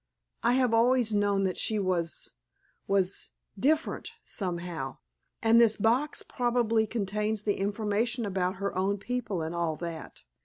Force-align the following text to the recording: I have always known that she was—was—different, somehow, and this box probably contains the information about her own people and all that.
I 0.41 0.53
have 0.53 0.73
always 0.73 1.13
known 1.13 1.43
that 1.43 1.59
she 1.59 1.77
was—was—different, 1.77 4.11
somehow, 4.25 4.97
and 5.43 5.61
this 5.61 5.77
box 5.77 6.23
probably 6.23 6.87
contains 6.87 7.43
the 7.43 7.57
information 7.57 8.25
about 8.25 8.55
her 8.55 8.75
own 8.75 8.97
people 8.97 9.43
and 9.43 9.53
all 9.53 9.75
that. 9.75 10.23